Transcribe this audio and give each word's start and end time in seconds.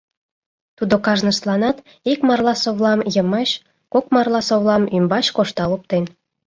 Тудо 0.77 0.95
кажныштланат 1.05 1.77
ик 2.11 2.19
марласовлам 2.27 2.99
йымач, 3.15 3.49
кок 3.93 4.05
марласовлам 4.15 4.83
ӱмбач 4.95 5.25
коштал 5.35 5.71
оптен. 5.77 6.03